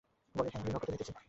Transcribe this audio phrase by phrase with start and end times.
[0.37, 1.13] বলো, হাঁ, আমি বিবাহ করিতে যাইতেছি।